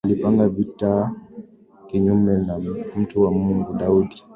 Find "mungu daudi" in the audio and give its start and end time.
3.31-4.23